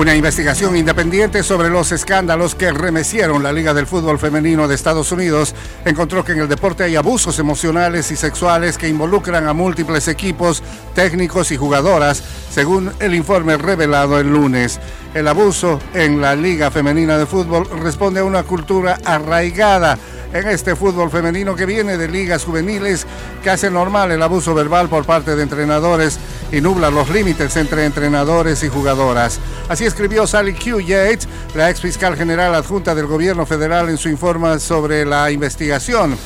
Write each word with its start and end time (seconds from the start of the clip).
Una 0.00 0.16
investigación 0.16 0.78
independiente 0.78 1.42
sobre 1.42 1.68
los 1.68 1.92
escándalos 1.92 2.54
que 2.54 2.72
remecieron 2.72 3.42
la 3.42 3.52
Liga 3.52 3.74
del 3.74 3.86
Fútbol 3.86 4.18
Femenino 4.18 4.66
de 4.66 4.74
Estados 4.74 5.12
Unidos 5.12 5.54
encontró 5.84 6.24
que 6.24 6.32
en 6.32 6.38
el 6.38 6.48
deporte 6.48 6.84
hay 6.84 6.96
abusos 6.96 7.38
emocionales 7.38 8.10
y 8.10 8.16
sexuales 8.16 8.78
que 8.78 8.88
involucran 8.88 9.46
a 9.46 9.52
múltiples 9.52 10.08
equipos, 10.08 10.62
técnicos 10.94 11.50
y 11.52 11.58
jugadoras, 11.58 12.22
según 12.50 12.90
el 12.98 13.14
informe 13.14 13.58
revelado 13.58 14.18
el 14.18 14.32
lunes. 14.32 14.80
El 15.12 15.28
abuso 15.28 15.78
en 15.92 16.22
la 16.22 16.34
Liga 16.34 16.70
Femenina 16.70 17.18
de 17.18 17.26
Fútbol 17.26 17.68
responde 17.82 18.20
a 18.20 18.24
una 18.24 18.42
cultura 18.42 18.98
arraigada 19.04 19.98
en 20.32 20.48
este 20.48 20.76
fútbol 20.76 21.10
femenino 21.10 21.56
que 21.56 21.66
viene 21.66 21.96
de 21.96 22.08
ligas 22.08 22.44
juveniles 22.44 23.06
que 23.42 23.50
hace 23.50 23.70
normal 23.70 24.12
el 24.12 24.22
abuso 24.22 24.54
verbal 24.54 24.88
por 24.88 25.04
parte 25.04 25.36
de 25.36 25.42
entrenadores 25.42 26.18
y 26.52 26.60
nubla 26.60 26.90
los 26.90 27.10
límites 27.10 27.56
entre 27.56 27.84
entrenadores 27.84 28.62
y 28.62 28.68
jugadoras. 28.68 29.40
Así 29.68 29.84
escribió 29.84 30.26
Sally 30.26 30.54
Q. 30.54 30.80
Yates, 30.80 31.28
la 31.54 31.70
ex 31.70 31.80
fiscal 31.80 32.16
general 32.16 32.54
adjunta 32.54 32.94
del 32.94 33.06
gobierno 33.06 33.46
federal 33.46 33.88
en 33.88 33.98
su 33.98 34.08
informe 34.08 34.58
sobre 34.60 35.04
la 35.04 35.30
investigación. 35.30 36.16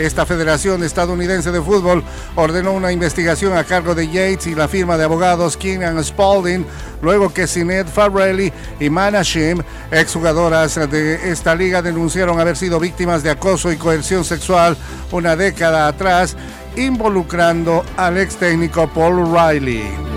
Esta 0.00 0.24
Federación 0.24 0.82
Estadounidense 0.82 1.52
de 1.52 1.60
Fútbol 1.60 2.02
ordenó 2.34 2.72
una 2.72 2.90
investigación 2.90 3.54
a 3.54 3.64
cargo 3.64 3.94
de 3.94 4.06
Yates 4.06 4.46
y 4.46 4.54
la 4.54 4.66
firma 4.66 4.96
de 4.96 5.04
abogados 5.04 5.58
King 5.58 5.80
Spalding, 6.02 6.64
luego 7.02 7.34
que 7.34 7.46
Sinead 7.46 7.86
Farrelly 7.86 8.50
y 8.80 8.88
Mana 8.88 9.20
Shim, 9.22 9.58
exjugadoras 9.90 10.76
de 10.90 11.30
esta 11.30 11.54
liga, 11.54 11.82
denunciaron 11.82 12.40
haber 12.40 12.56
sido 12.56 12.80
víctimas 12.80 13.22
de 13.22 13.28
acoso 13.28 13.70
y 13.70 13.76
coerción 13.76 14.24
sexual 14.24 14.74
una 15.12 15.36
década 15.36 15.86
atrás, 15.86 16.34
involucrando 16.76 17.84
al 17.98 18.16
ex 18.16 18.36
técnico 18.36 18.88
Paul 18.88 19.30
Riley. 19.30 20.09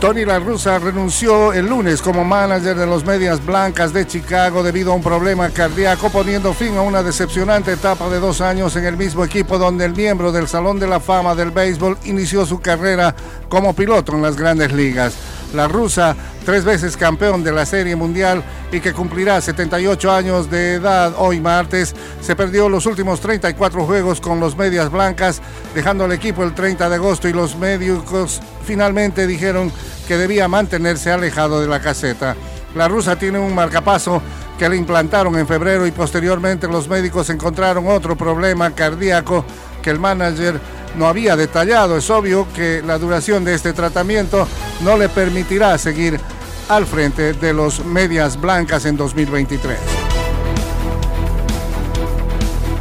Tony 0.00 0.24
La 0.24 0.38
Russa 0.38 0.78
renunció 0.78 1.52
el 1.52 1.66
lunes 1.66 2.00
como 2.02 2.24
manager 2.24 2.76
de 2.76 2.86
los 2.86 3.04
Medias 3.04 3.44
Blancas 3.44 3.92
de 3.92 4.06
Chicago 4.06 4.62
debido 4.62 4.92
a 4.92 4.94
un 4.94 5.02
problema 5.02 5.50
cardíaco, 5.50 6.08
poniendo 6.10 6.54
fin 6.54 6.76
a 6.76 6.82
una 6.82 7.02
decepcionante 7.02 7.72
etapa 7.72 8.08
de 8.08 8.20
dos 8.20 8.40
años 8.40 8.76
en 8.76 8.84
el 8.84 8.96
mismo 8.96 9.24
equipo 9.24 9.58
donde 9.58 9.84
el 9.84 9.96
miembro 9.96 10.30
del 10.30 10.46
Salón 10.46 10.78
de 10.78 10.86
la 10.86 11.00
Fama 11.00 11.34
del 11.34 11.50
Béisbol 11.50 11.98
inició 12.04 12.46
su 12.46 12.60
carrera 12.60 13.12
como 13.48 13.74
piloto 13.74 14.12
en 14.12 14.22
las 14.22 14.36
grandes 14.36 14.72
ligas. 14.72 15.14
La 15.54 15.66
rusa, 15.66 16.14
tres 16.44 16.64
veces 16.64 16.96
campeón 16.96 17.42
de 17.42 17.52
la 17.52 17.64
Serie 17.64 17.96
Mundial 17.96 18.44
y 18.70 18.80
que 18.80 18.92
cumplirá 18.92 19.40
78 19.40 20.12
años 20.12 20.50
de 20.50 20.74
edad 20.74 21.14
hoy 21.16 21.40
martes, 21.40 21.94
se 22.20 22.36
perdió 22.36 22.68
los 22.68 22.84
últimos 22.84 23.20
34 23.20 23.86
juegos 23.86 24.20
con 24.20 24.40
los 24.40 24.56
Medias 24.56 24.90
Blancas, 24.90 25.40
dejando 25.74 26.04
al 26.04 26.12
equipo 26.12 26.44
el 26.44 26.54
30 26.54 26.90
de 26.90 26.94
agosto 26.96 27.28
y 27.28 27.32
los 27.32 27.56
médicos 27.56 28.42
finalmente 28.64 29.26
dijeron 29.26 29.72
que 30.06 30.18
debía 30.18 30.48
mantenerse 30.48 31.10
alejado 31.10 31.62
de 31.62 31.68
la 31.68 31.80
caseta. 31.80 32.36
La 32.74 32.86
rusa 32.86 33.16
tiene 33.16 33.38
un 33.38 33.54
marcapaso 33.54 34.20
que 34.58 34.68
le 34.68 34.76
implantaron 34.76 35.38
en 35.38 35.46
febrero 35.46 35.86
y 35.86 35.92
posteriormente 35.92 36.68
los 36.68 36.88
médicos 36.88 37.30
encontraron 37.30 37.86
otro 37.88 38.16
problema 38.16 38.70
cardíaco 38.72 39.44
que 39.80 39.90
el 39.90 39.98
manager 39.98 40.60
no 40.98 41.06
había 41.06 41.36
detallado. 41.36 41.96
Es 41.96 42.10
obvio 42.10 42.46
que 42.54 42.82
la 42.84 42.98
duración 42.98 43.44
de 43.44 43.54
este 43.54 43.72
tratamiento 43.72 44.46
no 44.82 44.96
le 44.96 45.08
permitirá 45.08 45.78
seguir 45.78 46.20
al 46.68 46.86
frente 46.86 47.32
de 47.32 47.52
los 47.54 47.84
medias 47.84 48.38
blancas 48.38 48.84
en 48.84 48.96
2023. 48.96 49.78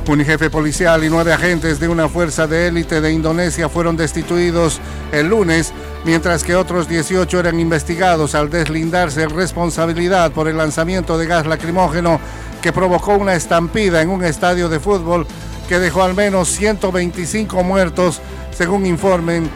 Un 0.10 0.24
jefe 0.24 0.50
policial 0.50 1.04
y 1.04 1.10
nueve 1.10 1.34
agentes 1.34 1.82
de 1.82 1.90
una 1.90 2.08
fuerza 2.08 2.48
de 2.48 2.68
élite 2.68 3.02
de 3.02 3.12
Indonesia 3.12 3.68
fueron 3.68 3.98
destituidos 3.98 4.80
el 5.12 5.28
lunes, 5.28 5.74
mientras 6.06 6.46
que 6.46 6.56
otros 6.56 6.88
18 6.88 7.40
eran 7.40 7.60
investigados 7.60 8.34
al 8.34 8.50
deslindarse 8.50 9.28
responsabilidad 9.28 10.32
por 10.32 10.48
el 10.48 10.58
lanzamiento 10.58 11.18
de 11.18 11.28
gas 11.28 11.46
lacrimógeno 11.46 12.22
que 12.62 12.72
provocó 12.72 13.16
una 13.16 13.36
estampida 13.36 14.02
en 14.02 14.10
un 14.10 14.24
estadio 14.24 14.70
de 14.70 14.80
fútbol 14.80 15.28
que 15.68 15.80
dejó 15.80 16.04
al 16.04 16.14
menos 16.14 16.50
125 16.50 17.64
muertos, 17.64 18.22
según 18.56 18.86
informen 18.86 19.50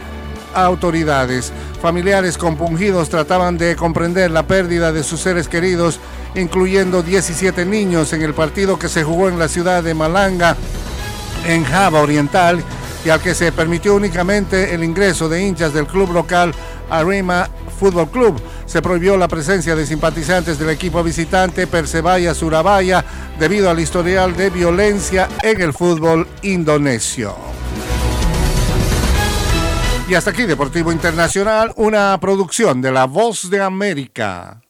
autoridades. 0.54 1.52
Familiares 1.80 2.38
compungidos 2.38 3.08
trataban 3.08 3.58
de 3.58 3.74
comprender 3.76 4.30
la 4.30 4.46
pérdida 4.46 4.92
de 4.92 5.02
sus 5.02 5.20
seres 5.20 5.48
queridos, 5.48 5.98
incluyendo 6.34 7.02
17 7.02 7.64
niños 7.64 8.12
en 8.12 8.22
el 8.22 8.34
partido 8.34 8.78
que 8.78 8.88
se 8.88 9.02
jugó 9.02 9.28
en 9.28 9.38
la 9.38 9.48
ciudad 9.48 9.82
de 9.82 9.94
Malanga, 9.94 10.56
en 11.46 11.64
Java 11.64 12.00
Oriental, 12.00 12.62
y 13.04 13.08
al 13.10 13.20
que 13.20 13.34
se 13.34 13.50
permitió 13.50 13.96
únicamente 13.96 14.74
el 14.74 14.84
ingreso 14.84 15.28
de 15.28 15.42
hinchas 15.42 15.72
del 15.72 15.86
club 15.86 16.12
local 16.12 16.54
Arima 16.88 17.48
Fútbol 17.80 18.08
Club. 18.10 18.40
Se 18.72 18.80
prohibió 18.80 19.18
la 19.18 19.28
presencia 19.28 19.76
de 19.76 19.84
simpatizantes 19.84 20.58
del 20.58 20.70
equipo 20.70 21.02
visitante 21.02 21.66
Persebaya 21.66 22.32
Surabaya 22.32 23.04
debido 23.38 23.68
al 23.68 23.78
historial 23.78 24.34
de 24.34 24.48
violencia 24.48 25.28
en 25.42 25.60
el 25.60 25.74
fútbol 25.74 26.26
indonesio. 26.40 27.36
Y 30.08 30.14
hasta 30.14 30.30
aquí 30.30 30.44
Deportivo 30.44 30.90
Internacional, 30.90 31.74
una 31.76 32.18
producción 32.18 32.80
de 32.80 32.92
La 32.92 33.04
Voz 33.04 33.50
de 33.50 33.60
América. 33.60 34.62